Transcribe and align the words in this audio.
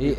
Et 0.00 0.16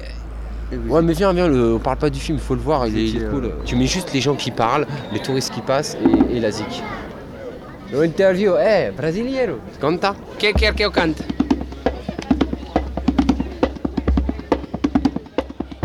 Ouais, 0.87 1.01
mais 1.01 1.13
viens, 1.13 1.33
viens, 1.33 1.47
le- 1.47 1.73
on 1.75 1.79
parle 1.79 1.97
pas 1.97 2.11
du 2.11 2.19
film, 2.19 2.37
il 2.37 2.43
faut 2.43 2.53
le 2.53 2.61
voir, 2.61 2.85
il 2.85 2.95
est, 2.95 3.03
il 3.09 3.23
est 3.23 3.29
cool. 3.29 3.51
Tu 3.65 3.75
mets 3.75 3.87
juste 3.87 4.13
les 4.13 4.21
gens 4.21 4.35
qui 4.35 4.51
parlent, 4.51 4.85
les 5.11 5.19
touristes 5.19 5.51
qui 5.51 5.61
passent 5.61 5.97
et, 6.31 6.35
et 6.35 6.39
la 6.39 6.51
zik. 6.51 6.83
Lo 7.91 8.03
interview, 8.03 8.53
eh, 8.55 8.91
brasiliero, 8.95 9.55
canta. 9.81 10.13
Que 10.37 10.51
quer 10.53 10.75
que 10.75 10.83
eu 10.83 10.91
cante? 10.91 11.23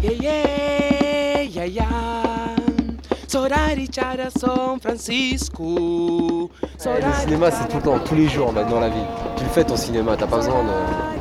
Yeah, 0.02 0.12
yeah, 0.20 1.42
yeah, 1.42 1.64
yeah. 1.64 2.56
Sorari 3.26 3.88
Chara 3.90 4.28
San 4.38 4.78
Francisco. 4.80 6.50
Le 6.84 7.12
cinéma, 7.22 7.50
c'est 7.50 7.68
tout 7.68 7.76
le 7.78 7.82
temps, 7.82 7.98
tous 8.04 8.14
les 8.14 8.28
jours 8.28 8.52
dans 8.52 8.80
la 8.80 8.88
vie. 8.90 8.96
Tu 9.36 9.44
le 9.44 9.50
fais 9.50 9.64
ton 9.64 9.76
cinéma, 9.76 10.14
t'as 10.18 10.26
pas 10.26 10.36
besoin 10.36 10.62
de. 10.62 11.13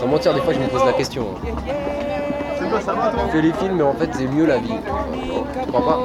Sans 0.00 0.06
mentir, 0.06 0.32
des 0.32 0.40
fois, 0.40 0.54
je 0.54 0.58
me 0.58 0.66
pose 0.68 0.84
la 0.86 0.94
question. 0.94 1.26
hein. 1.36 1.48
Je 2.62 3.32
fais 3.32 3.42
les 3.42 3.52
films, 3.52 3.76
mais 3.76 3.82
en 3.82 3.92
fait, 3.92 4.08
c'est 4.14 4.26
mieux 4.26 4.46
la 4.46 4.56
vie. 4.56 4.72
Tu 4.72 5.68
crois 5.68 5.84
pas 5.84 5.98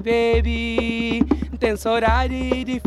baby, 0.00 1.22
sorari. 1.76 2.80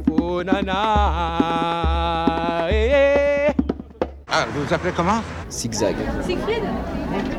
Ah, 4.34 4.46
vous 4.54 4.64
vous 4.64 4.74
appelez 4.74 4.92
comment? 4.94 5.22
Zigzag. 5.50 5.96
Siegfried, 6.26 6.64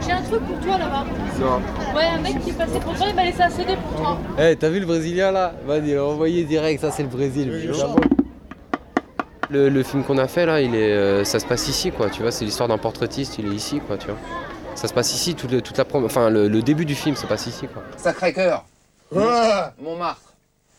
j'ai 0.07 0.13
un 0.13 0.23
truc 0.23 0.41
pour 0.43 0.59
toi 0.61 0.79
là-bas. 0.79 1.05
Ouais, 1.95 2.05
un 2.17 2.21
mec 2.21 2.41
qui 2.41 2.51
est 2.51 2.55
passé 2.55 2.81
pour 2.81 2.95
toi, 2.95 3.07
il 3.11 3.15
m'a 3.15 3.25
laissé 3.25 3.43
un 3.43 3.51
CD 3.51 3.77
pour 3.77 4.01
toi. 4.01 4.19
Eh, 4.39 4.57
t'as 4.57 4.69
vu 4.71 4.81
le 4.81 4.87
Brésilien 4.87 5.33
là? 5.33 5.53
Vas-y, 5.67 5.99
envoyé 5.99 6.45
direct, 6.45 6.81
ça 6.81 6.91
c'est 6.91 7.03
le 7.03 7.09
Brésil. 7.09 7.73
Le, 9.53 9.69
le 9.69 9.83
film 9.83 10.03
qu'on 10.03 10.17
a 10.17 10.29
fait 10.29 10.47
là, 10.47 10.63
il 10.63 10.75
est, 10.75 10.93
euh, 10.93 11.25
ça 11.25 11.39
se 11.39 11.45
passe 11.45 11.69
ici 11.69 11.91
quoi, 11.91 12.09
tu 12.09 12.23
vois, 12.23 12.31
c'est 12.33 12.45
l'histoire 12.47 12.69
d'un 12.71 12.79
portraitiste, 12.79 13.37
il 13.39 13.47
est 13.49 13.55
ici 13.55 13.81
quoi, 13.87 13.99
tu 13.99 14.07
vois. 14.07 14.17
Ça 14.75 14.89
se 14.89 14.95
passe 14.95 15.13
ici, 15.15 15.35
tout 15.35 15.47
le- 15.47 15.61
toute 15.61 15.77
la 15.77 15.85
enfin 15.93 16.31
le, 16.31 16.49
le 16.49 16.63
début 16.63 16.87
du 16.87 16.95
film 16.95 17.15
se 17.17 17.27
passe 17.27 17.47
ici 17.47 17.67
quoi. 17.73 17.83
Sacré-Cœur. 17.99 18.65
Montmartre. 19.15 20.23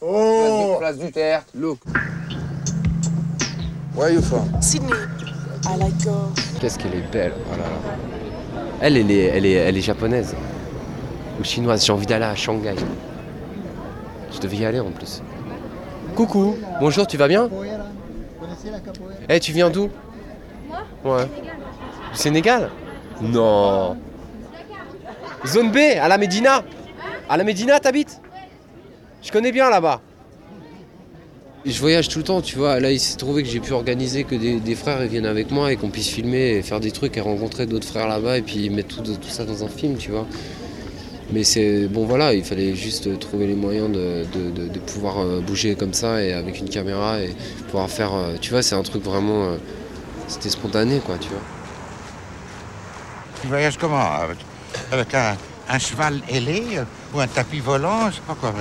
Oh 0.02 0.78
Place 0.80 0.98
du 0.98 1.12
Tertre. 1.12 1.46
Look. 1.54 1.78
Where 3.96 4.08
are 4.08 4.10
you 4.12 4.22
from? 4.24 4.50
Sydney. 4.60 4.92
I 5.66 5.78
like. 5.78 5.94
Qu'est-ce 6.60 6.80
qu'elle 6.80 6.96
est 6.96 7.12
belle, 7.12 7.34
oh 7.38 7.52
là 7.52 7.58
là. 7.58 8.64
Elle, 8.82 8.98
elle 8.98 9.12
est, 9.12 9.26
elle 9.26 9.46
est, 9.46 9.52
elle 9.54 9.78
est 9.78 9.82
japonaise 9.82 10.36
ou 11.40 11.44
chinoise. 11.44 11.86
J'ai 11.86 11.94
envie 11.94 12.08
d'aller 12.08 12.26
à 12.26 12.36
Shanghai. 12.36 12.76
Je 14.34 14.40
devais 14.40 14.58
y 14.58 14.66
aller 14.66 14.80
en 14.80 14.90
plus. 14.90 15.22
Coucou, 16.16 16.56
bonjour, 16.80 17.06
tu 17.06 17.18
vas 17.18 17.28
bien? 17.28 17.50
Eh, 19.30 19.40
tu 19.40 19.52
viens 19.52 19.70
d'où? 19.70 19.90
Moi? 21.04 21.18
Ouais. 21.18 21.26
Du 21.26 22.18
Sénégal? 22.18 22.70
Non. 23.22 23.98
Zone 25.46 25.72
B, 25.72 25.78
à 26.00 26.08
la 26.08 26.18
Médina 26.18 26.64
À 27.30 27.38
la 27.38 27.44
Médina, 27.44 27.80
t'habites? 27.80 28.22
Je 29.22 29.32
connais 29.32 29.52
bien 29.52 29.70
là-bas. 29.70 30.02
Je 31.66 31.80
voyage 31.80 32.10
tout 32.10 32.20
le 32.20 32.26
temps, 32.26 32.42
tu 32.42 32.58
vois. 32.58 32.80
Là, 32.82 32.92
il 32.92 33.00
s'est 33.00 33.16
trouvé 33.18 33.42
que 33.42 33.48
j'ai 33.50 33.62
pu 33.62 33.72
organiser 33.72 34.26
que 34.26 34.36
des, 34.36 34.60
des 34.60 34.76
frères 34.76 35.02
ils 35.02 35.10
viennent 35.10 35.26
avec 35.26 35.50
moi 35.50 35.72
et 35.72 35.78
qu'on 35.78 35.90
puisse 35.90 36.10
filmer 36.10 36.58
et 36.58 36.62
faire 36.62 36.82
des 36.82 36.92
trucs 36.92 37.16
et 37.16 37.22
rencontrer 37.22 37.66
d'autres 37.66 37.88
frères 37.88 38.08
là-bas 38.10 38.38
et 38.38 38.42
puis 38.42 38.70
mettre 38.70 39.02
tout, 39.02 39.14
tout 39.16 39.30
ça 39.30 39.46
dans 39.46 39.64
un 39.64 39.70
film, 39.70 39.96
tu 39.98 40.12
vois. 40.12 40.28
Mais 41.32 41.44
c'est 41.44 41.88
bon, 41.88 42.06
voilà, 42.06 42.34
il 42.34 42.44
fallait 42.44 42.76
juste 42.76 43.18
trouver 43.20 43.48
les 43.48 43.56
moyens 43.56 43.90
de, 43.92 44.26
de- 44.34 44.52
de- 44.52 44.68
de 44.68 44.80
pouvoir 44.80 45.20
euh, 45.20 45.40
bouger 45.40 45.76
comme 45.76 45.94
ça 45.94 46.22
et 46.22 46.34
avec 46.34 46.60
une 46.60 46.70
caméra 46.70 47.20
et 47.22 47.34
pouvoir 47.70 47.90
faire. 47.90 48.14
euh, 48.14 48.36
tu 48.40 48.52
vois, 48.52 48.62
c'est 48.62 48.76
un 48.76 48.84
truc 48.84 49.04
vraiment. 49.04 49.46
euh, 49.46 49.58
C'était 50.28 50.50
spontané, 50.50 51.00
quoi, 51.00 51.18
tu 51.20 51.30
vois. 51.30 51.40
Tu 53.42 53.48
voyages 53.48 53.78
comment? 53.78 54.04
Avec, 54.92 55.14
un, 55.14 55.36
un 55.70 55.80
cheval 55.80 56.20
ailé 56.30 56.64
ou 57.14 57.20
un 57.20 57.28
tapis 57.28 57.60
volant 57.60 58.10
Je 58.10 58.16
sais 58.16 58.22
pas 58.28 58.36
quoi. 58.36 58.54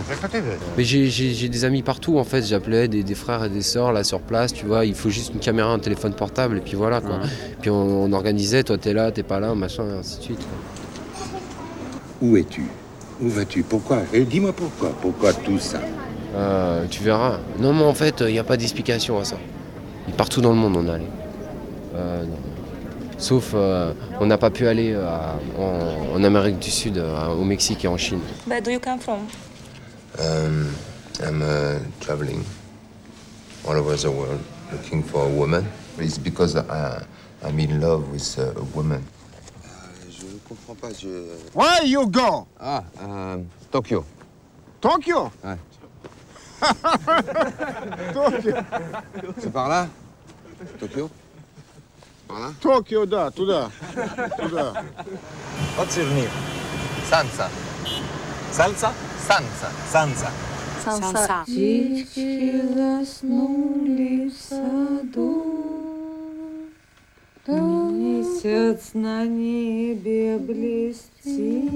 Mais 0.76 0.84
j'ai 0.84 1.48
des 1.48 1.64
amis 1.64 1.82
partout 1.82 2.18
en 2.18 2.24
fait, 2.24 2.42
j'appelais 2.42 2.88
des, 2.88 3.02
des 3.02 3.14
frères 3.14 3.44
et 3.44 3.48
des 3.48 3.62
sœurs 3.62 3.92
là 3.92 4.02
sur 4.04 4.20
place, 4.20 4.52
tu 4.52 4.66
vois, 4.66 4.84
il 4.84 4.94
faut 4.94 5.10
juste 5.10 5.32
une 5.34 5.40
caméra, 5.40 5.70
un 5.72 5.78
téléphone 5.78 6.14
portable 6.14 6.58
et 6.58 6.60
puis 6.60 6.74
voilà 6.74 7.00
quoi. 7.00 7.20
Puis 7.60 7.70
on, 7.70 8.04
on 8.04 8.12
organisait, 8.12 8.62
toi 8.64 8.76
t'es 8.78 8.92
là, 8.92 9.10
t'es 9.12 9.22
pas 9.22 9.40
là, 9.40 9.54
machin, 9.54 9.84
et 9.94 9.98
ainsi 9.98 10.18
de 10.18 10.22
suite. 10.22 10.38
quoi. 10.38 10.81
Où 12.22 12.36
es-tu? 12.36 12.62
Où 13.20 13.28
vas-tu? 13.28 13.62
Pourquoi? 13.64 13.98
Et 14.12 14.24
dis-moi 14.24 14.52
pourquoi 14.52 14.90
Pourquoi 15.02 15.32
tout 15.34 15.58
ça? 15.58 15.80
Euh, 16.34 16.86
tu 16.88 17.02
verras. 17.02 17.38
Non 17.58 17.72
mais 17.74 17.82
en 17.82 17.92
fait, 17.94 18.20
il 18.20 18.32
n'y 18.32 18.38
a 18.38 18.44
pas 18.44 18.56
d'explication 18.56 19.18
à 19.18 19.24
ça. 19.24 19.36
Partout 20.16 20.40
dans 20.40 20.50
le 20.50 20.56
monde 20.56 20.76
on 20.76 20.86
est 20.86 20.90
allé. 20.90 21.06
Euh, 21.94 22.24
non. 22.24 22.36
Sauf, 23.18 23.52
euh, 23.54 23.92
on 24.20 24.26
n'a 24.26 24.38
pas 24.38 24.50
pu 24.50 24.66
aller 24.66 24.92
euh, 24.92 25.06
à- 25.08 25.36
en, 25.58 26.14
en 26.16 26.24
Amérique 26.24 26.58
du 26.58 26.70
Sud, 26.70 26.96
euh, 26.98 27.28
au 27.28 27.44
Mexique 27.44 27.84
et 27.84 27.88
en 27.88 27.96
Chine. 27.98 28.20
Where 28.48 28.62
do 28.62 28.70
you 28.70 28.80
come 28.80 28.98
from? 28.98 29.18
Um, 30.18 30.68
I'm 31.22 31.42
uh, 31.42 31.78
traveling 32.00 32.42
all 33.68 33.76
over 33.76 33.96
the 33.96 34.06
world 34.10 34.40
looking 34.72 35.02
for 35.04 35.24
a 35.24 35.28
woman. 35.28 35.64
It's 35.98 36.18
because 36.18 36.56
I, 36.56 37.02
I'm 37.44 37.58
in 37.60 37.80
love 37.80 38.10
with 38.12 38.38
uh, 38.38 38.58
a 38.60 38.64
woman. 38.76 39.02
Comprends 40.48 40.74
pas, 40.74 40.92
je... 40.92 41.08
Where 41.54 41.84
you 41.84 42.06
go 42.06 42.46
Ah, 42.60 42.82
um, 43.00 43.46
Tokyo. 43.70 44.04
Tokyo 44.80 45.30
Ouais. 45.44 45.56
Tokyo. 48.12 48.54
C'est 49.38 49.52
par 49.52 49.68
là 49.68 49.88
Tokyo 50.78 51.10
Par 52.28 52.38
là 52.40 52.52
Tokyo, 52.60 53.06
да, 53.06 53.30
туда. 53.30 53.70
Туда. 54.38 54.72
Отсырнир. 55.78 56.30
Sansa. 57.08 57.48
Сальса? 58.52 58.92
Sansa. 59.26 59.70
Санса. 59.90 60.30
Sansa. 60.84 61.42
Птички 61.44 62.62
заснули 62.74 64.28
в 64.28 64.32
саду, 64.34 65.44
Месяц 68.41 68.95
на 68.95 69.25
небе 69.25 70.37
блестит. 70.39 71.69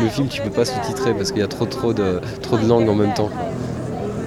Le 0.00 0.08
film, 0.08 0.28
tu 0.28 0.42
peux 0.42 0.50
pas 0.50 0.64
sous-titrer 0.66 1.14
parce 1.14 1.32
qu'il 1.32 1.40
y 1.40 1.44
a 1.44 1.48
trop, 1.48 1.64
trop 1.64 1.92
de, 1.94 2.20
trop 2.42 2.58
de 2.58 2.66
langues 2.66 2.88
en 2.88 2.94
même 2.94 3.14
temps. 3.14 3.30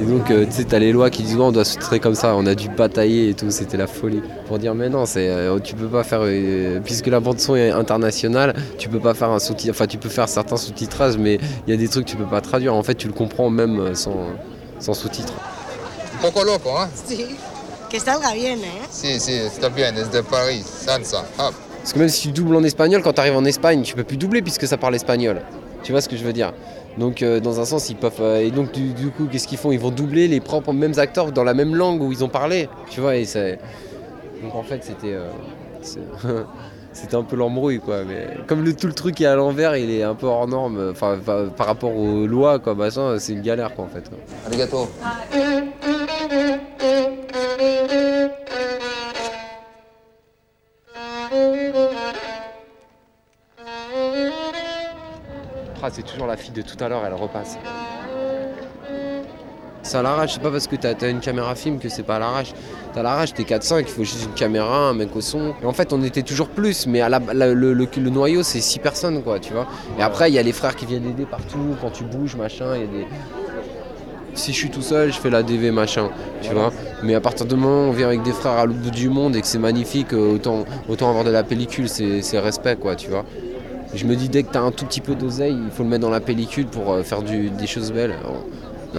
Et 0.01 0.05
donc, 0.05 0.29
euh, 0.31 0.45
tu 0.45 0.51
sais, 0.51 0.63
t'as 0.65 0.79
les 0.79 0.91
lois 0.91 1.09
qui 1.09 1.21
disent, 1.23 1.35
ouais, 1.35 1.43
on 1.43 1.51
doit 1.51 1.63
sous-titrer 1.63 1.99
comme 1.99 2.15
ça, 2.15 2.35
on 2.35 2.45
a 2.47 2.55
dû 2.55 2.69
batailler 2.69 3.29
et 3.29 3.33
tout, 3.33 3.49
c'était 3.51 3.77
la 3.77 3.87
folie. 3.87 4.21
Pour 4.47 4.57
dire, 4.59 4.73
mais 4.75 4.89
non, 4.89 5.05
c'est, 5.05 5.29
euh, 5.29 5.59
tu 5.59 5.75
peux 5.75 5.87
pas 5.87 6.03
faire, 6.03 6.21
euh, 6.23 6.79
puisque 6.83 7.07
la 7.07 7.19
bande-son 7.19 7.55
est 7.55 7.69
internationale, 7.69 8.55
tu 8.77 8.89
peux 8.89 8.99
pas 8.99 9.13
faire 9.13 9.29
un 9.29 9.39
sous 9.39 9.53
enfin, 9.69 9.87
tu 9.87 9.97
peux 9.97 10.09
faire 10.09 10.27
certains 10.27 10.57
sous-titrages, 10.57 11.17
mais 11.17 11.39
il 11.67 11.71
y 11.71 11.73
a 11.73 11.77
des 11.77 11.87
trucs 11.87 12.05
que 12.05 12.11
tu 12.11 12.17
peux 12.17 12.25
pas 12.25 12.41
traduire. 12.41 12.73
En 12.73 12.83
fait, 12.83 12.95
tu 12.95 13.07
le 13.07 13.13
comprends 13.13 13.49
même 13.49 13.79
euh, 13.79 13.93
sans, 13.95 14.17
sans 14.79 14.93
sous-titres. 14.95 15.33
Un 16.19 16.29
poco 16.29 16.43
loco, 16.43 16.69
hein 16.77 16.89
Sí. 17.05 17.25
que 17.92 17.98
salga 17.98 18.32
bien, 18.32 18.56
eh? 18.56 18.86
Si, 18.90 19.20
si, 19.20 19.32
está 19.32 19.68
bien, 19.68 19.94
es 19.96 20.08
de 20.10 20.22
Paris. 20.22 20.64
Sansa. 20.64 21.24
Hop. 21.38 21.54
Parce 21.78 21.92
que 21.92 21.98
même 21.98 22.08
si 22.08 22.28
tu 22.28 22.32
doubles 22.32 22.56
en 22.56 22.62
espagnol, 22.64 23.02
quand 23.02 23.12
tu 23.12 23.20
arrives 23.20 23.36
en 23.36 23.44
Espagne, 23.44 23.82
tu 23.82 23.94
peux 23.94 24.04
plus 24.04 24.16
doubler 24.16 24.40
puisque 24.40 24.66
ça 24.66 24.78
parle 24.78 24.94
espagnol. 24.94 25.42
Tu 25.82 25.92
vois 25.92 26.00
ce 26.00 26.08
que 26.08 26.16
je 26.16 26.24
veux 26.24 26.32
dire? 26.32 26.52
Donc 26.96 27.22
euh, 27.22 27.40
dans 27.40 27.60
un 27.60 27.64
sens, 27.64 27.90
ils 27.90 27.96
peuvent... 27.96 28.12
euh, 28.20 28.40
et 28.40 28.50
donc 28.50 28.72
du, 28.72 28.92
du 28.94 29.08
coup, 29.10 29.26
qu'est-ce 29.30 29.46
qu'ils 29.48 29.58
font? 29.58 29.72
Ils 29.72 29.80
vont 29.80 29.90
doubler 29.90 30.26
les 30.28 30.40
propres 30.40 30.72
mêmes 30.72 30.98
acteurs 30.98 31.32
dans 31.32 31.44
la 31.44 31.54
même 31.54 31.74
langue 31.74 32.00
où 32.02 32.12
ils 32.12 32.22
ont 32.24 32.28
parlé. 32.28 32.68
Tu 32.88 33.00
vois 33.00 33.16
et 33.16 33.24
c'est... 33.24 33.58
Donc 34.42 34.54
en 34.54 34.62
fait, 34.62 34.82
c'était... 34.84 35.12
euh, 35.14 35.28
c'est- 35.82 35.98
C'était 36.94 37.16
un 37.16 37.22
peu 37.22 37.36
l'embrouille 37.36 37.80
quoi, 37.80 38.04
mais 38.04 38.26
comme 38.46 38.62
le, 38.62 38.76
tout 38.76 38.86
le 38.86 38.92
truc 38.92 39.18
est 39.22 39.24
à 39.24 39.34
l'envers, 39.34 39.78
il 39.78 39.90
est 39.90 40.02
un 40.02 40.14
peu 40.14 40.26
hors 40.26 40.46
norme, 40.46 40.90
enfin 40.90 41.16
par, 41.24 41.46
par 41.48 41.66
rapport 41.66 41.96
aux 41.96 42.26
lois 42.26 42.58
quoi, 42.58 42.74
machin, 42.74 43.16
c'est 43.18 43.32
une 43.32 43.40
galère 43.40 43.74
quoi 43.74 43.86
en 43.86 43.88
fait. 43.88 44.04
Arigato. 44.46 44.90
C'est 55.90 56.02
toujours 56.02 56.26
la 56.26 56.36
fille 56.36 56.52
de 56.52 56.62
tout 56.62 56.76
à 56.82 56.88
l'heure, 56.88 57.02
elle 57.06 57.14
repasse. 57.14 57.58
C'est 59.84 59.96
à 59.96 60.02
l'arrache, 60.02 60.34
c'est 60.34 60.42
pas 60.42 60.50
parce 60.52 60.68
que 60.68 60.76
t'as 60.76 60.92
as 61.02 61.08
une 61.08 61.18
caméra 61.18 61.56
film 61.56 61.78
que 61.80 61.88
c'est 61.88 62.04
pas 62.04 62.16
à 62.16 62.18
l'arrache. 62.20 62.52
T'as 62.94 63.02
l'arrache, 63.02 63.34
t'es 63.34 63.42
4-5, 63.42 63.80
il 63.80 63.86
faut 63.86 64.04
juste 64.04 64.24
une 64.26 64.34
caméra, 64.34 64.90
un 64.90 64.94
mec 64.94 65.08
au 65.16 65.20
son. 65.20 65.54
Et 65.60 65.66
en 65.66 65.72
fait, 65.72 65.92
on 65.92 66.02
était 66.04 66.22
toujours 66.22 66.48
plus, 66.48 66.86
mais 66.86 67.00
à 67.00 67.08
la- 67.08 67.18
la- 67.34 67.52
le, 67.52 67.72
le- 67.72 67.88
le 67.96 68.10
noyau, 68.10 68.44
c'est 68.44 68.60
6 68.60 68.78
personnes, 68.78 69.22
quoi, 69.24 69.40
tu 69.40 69.52
vois. 69.52 69.66
Et 69.98 70.02
après, 70.02 70.30
il 70.30 70.34
y 70.34 70.38
a 70.38 70.42
les 70.42 70.52
frères 70.52 70.76
qui 70.76 70.86
viennent 70.86 71.06
aider 71.08 71.24
partout, 71.24 71.74
quand 71.80 71.90
tu 71.90 72.04
bouges, 72.04 72.36
machin, 72.36 72.76
il 72.76 72.80
y 72.80 72.84
a 72.84 72.86
des. 72.86 73.06
Si 74.34 74.52
je 74.52 74.56
suis 74.56 74.70
tout 74.70 74.82
seul, 74.82 75.12
je 75.12 75.18
fais 75.18 75.30
la 75.30 75.42
DV, 75.42 75.72
machin, 75.72 76.08
tu 76.42 76.52
vois. 76.54 76.72
Mais 77.02 77.14
à 77.16 77.20
partir 77.20 77.44
du 77.44 77.54
moment 77.56 77.86
où 77.86 77.90
on 77.90 77.92
vient 77.92 78.06
avec 78.06 78.22
des 78.22 78.32
frères 78.32 78.52
à 78.52 78.64
l'autre 78.66 78.78
bout 78.78 78.90
du 78.90 79.08
monde 79.10 79.34
et 79.36 79.40
que 79.40 79.46
c'est 79.46 79.58
magnifique, 79.58 80.14
euh, 80.14 80.34
autant, 80.36 80.64
autant 80.88 81.08
avoir 81.10 81.24
de 81.24 81.30
la 81.30 81.42
pellicule, 81.42 81.88
c'est 81.88 82.38
respect, 82.38 82.76
quoi, 82.76 82.94
tu 82.94 83.10
vois 83.10 83.24
je 83.94 84.06
me 84.06 84.16
dis 84.16 84.28
dès 84.28 84.42
que 84.42 84.52
t'as 84.52 84.60
un 84.60 84.70
tout 84.70 84.86
petit 84.86 85.00
peu 85.00 85.14
d'oseille, 85.14 85.56
il 85.64 85.70
faut 85.70 85.82
le 85.82 85.88
mettre 85.88 86.02
dans 86.02 86.10
la 86.10 86.20
pellicule 86.20 86.66
pour 86.66 86.92
euh, 86.92 87.02
faire 87.02 87.22
des 87.22 87.66
choses 87.66 87.92
belles. 87.92 88.14
Oh. 88.26 88.98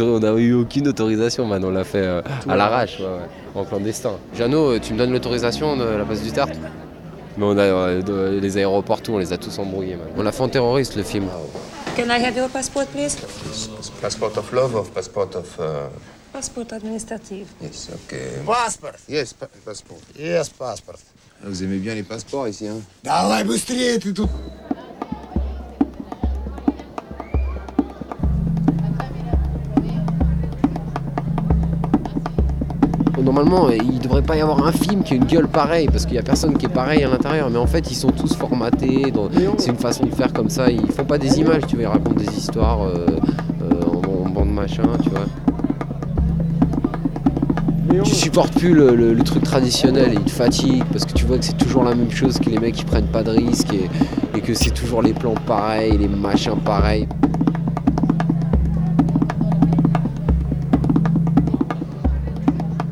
On 0.00 0.20
n'a 0.20 0.32
eu 0.32 0.54
aucune 0.54 0.88
autorisation, 0.88 1.46
man. 1.46 1.64
On 1.64 1.70
l'a 1.70 1.84
fait 1.84 2.02
euh, 2.02 2.22
à 2.48 2.56
l'arrache, 2.56 3.00
ouais, 3.00 3.06
en 3.54 3.64
clandestin. 3.64 4.12
Jeannot, 4.34 4.72
euh, 4.72 4.78
tu 4.78 4.92
me 4.92 4.98
donnes 4.98 5.12
l'autorisation 5.12 5.76
de 5.76 5.84
la 5.84 6.04
base 6.04 6.22
du 6.22 6.32
Tarte 6.32 6.56
Mais 7.36 7.44
on 7.44 7.56
a 7.56 7.92
les 8.40 8.56
aéroports, 8.58 9.02
tout, 9.02 9.12
on 9.12 9.18
les 9.18 9.32
a 9.32 9.38
tous 9.38 9.58
embrouillés. 9.58 9.96
On 10.16 10.22
l'a 10.22 10.32
fait 10.32 10.42
en 10.42 10.48
terroriste, 10.48 10.96
le 10.96 11.02
film. 11.02 11.26
Can 11.96 12.04
I 12.04 12.24
have 12.24 12.36
your 12.36 12.48
passport, 12.48 12.86
please? 12.86 13.16
Passport 14.00 14.36
of 14.38 14.50
love 14.52 14.74
or 14.74 14.86
passport 14.86 15.34
of... 15.36 15.58
Uh, 15.58 15.88
passport 16.32 16.72
administrative. 16.72 17.46
Yes, 17.60 17.90
okay. 17.92 18.42
Passport! 18.46 18.96
Yes, 19.08 19.34
passport. 19.34 20.00
Yes, 20.18 20.48
passport. 20.48 20.98
Vous 21.43 21.63
aimez 21.63 21.77
bien 21.77 21.93
les 21.95 22.03
passeports 22.03 22.47
ici, 22.47 22.67
hein 22.67 22.77
Давай 23.03 23.43
быстрее, 23.43 23.99
ты 23.99 24.11
тут. 24.13 24.29
Normalement, 33.21 33.67
euh, 33.67 33.75
il 33.75 33.99
devrait 33.99 34.21
pas 34.21 34.37
y 34.37 34.41
avoir 34.41 34.65
un 34.65 34.71
film 34.71 35.03
qui 35.03 35.13
a 35.13 35.17
une 35.17 35.25
gueule 35.25 35.47
pareille, 35.47 35.87
parce 35.87 36.05
qu'il 36.05 36.15
y 36.15 36.19
a 36.19 36.23
personne 36.23 36.55
qui 36.57 36.65
est 36.67 36.69
pareil 36.69 37.03
à 37.03 37.09
l'intérieur. 37.09 37.49
Mais 37.49 37.57
en 37.57 37.65
fait, 37.67 37.89
ils 37.91 37.95
sont 37.95 38.11
tous 38.11 38.33
formatés. 38.35 39.11
dans- 39.11 39.29
C'est 39.57 39.71
une 39.71 39.77
façon 39.77 40.05
de 40.05 40.13
faire 40.15 40.31
comme 40.31 40.49
ça. 40.49 40.69
Ils 40.69 40.91
font 40.91 41.03
pas 41.03 41.17
des 41.17 41.39
images, 41.39 41.63
tu 41.67 41.75
vois. 41.75 41.83
Ils 41.83 41.87
racontent 41.87 42.15
des 42.15 42.37
histoires 42.37 42.83
euh, 42.83 43.05
euh, 43.63 43.81
en, 43.85 44.25
en 44.25 44.29
bande 44.29 44.51
machin, 44.53 44.83
tu 45.03 45.09
vois. 45.09 45.25
Tu 47.92 48.14
supportes 48.14 48.54
plus 48.54 48.72
le, 48.72 49.14
truc 49.22 49.42
traditionnel, 49.42 50.12
il 50.14 50.20
te 50.24 50.30
fatigue 50.30 50.82
parce 50.90 51.04
que 51.04 51.12
tu 51.12 51.26
vois 51.26 51.36
que 51.36 51.44
c'est 51.44 51.58
toujours 51.58 51.84
la 51.84 51.94
même 51.94 52.10
chose, 52.10 52.38
que 52.38 52.48
les 52.48 52.58
mecs 52.58 52.80
ils 52.80 52.86
prennent 52.86 53.06
pas 53.06 53.22
de 53.22 53.30
risques 53.30 53.72
et, 53.74 53.90
et 54.36 54.40
que 54.40 54.54
c'est 54.54 54.70
toujours 54.70 55.02
les 55.02 55.12
plans 55.12 55.34
pareils, 55.46 55.98
les 55.98 56.08
machins 56.08 56.56
pareils. 56.64 57.06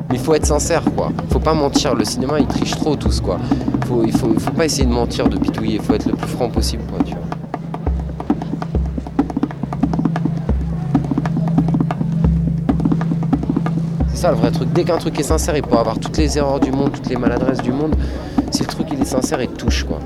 Mais 0.09 0.15
il 0.15 0.19
faut 0.19 0.35
être 0.35 0.45
sincère 0.45 0.83
quoi, 0.95 1.11
faut 1.31 1.39
pas 1.39 1.55
mentir, 1.55 1.95
le 1.95 2.05
cinéma 2.05 2.39
ils 2.39 2.47
trichent 2.47 2.75
trop 2.75 2.95
tous 2.95 3.21
quoi. 3.21 3.39
Il, 4.05 4.13
faut, 4.13 4.33
il 4.33 4.39
pas 4.53 4.65
essayer 4.65 4.85
de 4.85 4.93
mentir, 4.93 5.27
de 5.27 5.37
pitouiller, 5.37 5.75
il 5.75 5.81
faut 5.81 5.95
être 5.95 6.05
le 6.05 6.15
plus 6.15 6.29
franc 6.29 6.49
possible 6.49 6.83
ça 14.21 14.29
le 14.29 14.37
vrai 14.37 14.51
truc. 14.51 14.71
Dès 14.71 14.83
qu'un 14.83 14.99
truc 14.99 15.19
est 15.19 15.23
sincère, 15.23 15.57
il 15.57 15.63
peut 15.63 15.77
avoir 15.77 15.97
toutes 15.97 16.15
les 16.17 16.37
erreurs 16.37 16.59
du 16.59 16.71
monde, 16.71 16.91
toutes 16.91 17.09
les 17.09 17.15
maladresses 17.15 17.63
du 17.63 17.71
monde. 17.71 17.95
Si 18.51 18.61
le 18.61 18.67
truc 18.67 18.87
il 18.91 19.01
est 19.01 19.05
sincère, 19.05 19.41
il 19.41 19.49
touche 19.49 19.83
quoi. 19.83 19.97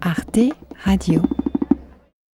Arte 0.00 0.38
Radio. 0.82 1.39